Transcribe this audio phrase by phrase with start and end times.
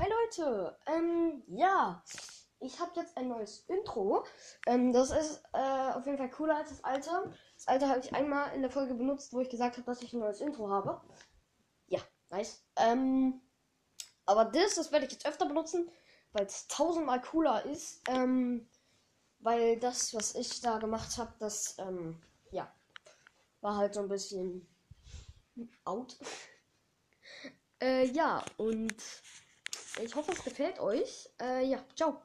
[0.00, 2.04] Hi Leute, ähm, ja,
[2.60, 4.24] ich habe jetzt ein neues Intro.
[4.66, 7.10] Ähm, das ist äh, auf jeden Fall cooler als das alte.
[7.56, 10.12] Das alte habe ich einmal in der Folge benutzt, wo ich gesagt habe, dass ich
[10.12, 11.00] ein neues Intro habe.
[11.88, 11.98] Ja,
[12.30, 12.64] nice.
[12.76, 13.40] Ähm,
[14.24, 15.90] aber das, das werde ich jetzt öfter benutzen,
[16.30, 18.00] weil es tausendmal cooler ist.
[18.08, 18.68] Ähm,
[19.40, 22.22] weil das, was ich da gemacht habe, das, ähm,
[22.52, 22.72] ja,
[23.62, 24.64] war halt so ein bisschen
[25.84, 26.16] out.
[27.82, 28.94] äh, ja, und
[30.02, 31.28] ich hoffe, es gefällt euch.
[31.40, 32.22] Äh, ja, ciao.